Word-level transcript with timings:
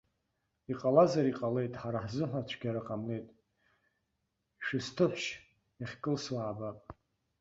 Иҟалазар 0.71 1.25
иҟалеит, 1.31 1.73
ҳара 1.81 2.03
ҳзыҳәа 2.05 2.41
цәгьара 2.47 2.81
ҟамлеит, 2.87 3.27
шәысҭыҳәшь 4.65 5.29
иахькылсуа 5.81 6.39
аабап. 6.43 6.79